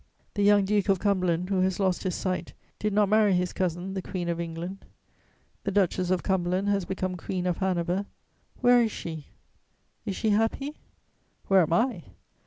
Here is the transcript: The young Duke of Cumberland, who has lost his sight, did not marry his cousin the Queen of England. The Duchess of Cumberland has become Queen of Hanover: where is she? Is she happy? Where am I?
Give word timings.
The 0.33 0.41
young 0.41 0.65
Duke 0.65 0.89
of 0.89 0.97
Cumberland, 0.97 1.49
who 1.49 1.59
has 1.61 1.79
lost 1.79 2.01
his 2.01 2.15
sight, 2.15 2.55
did 2.79 2.91
not 2.91 3.07
marry 3.07 3.33
his 3.33 3.53
cousin 3.53 3.93
the 3.93 4.01
Queen 4.01 4.29
of 4.29 4.39
England. 4.39 4.83
The 5.63 5.69
Duchess 5.69 6.09
of 6.09 6.23
Cumberland 6.23 6.69
has 6.69 6.85
become 6.85 7.15
Queen 7.15 7.45
of 7.45 7.57
Hanover: 7.59 8.07
where 8.61 8.81
is 8.81 8.91
she? 8.91 9.27
Is 10.07 10.15
she 10.15 10.31
happy? 10.31 10.79
Where 11.49 11.61
am 11.61 11.73
I? 11.73 12.05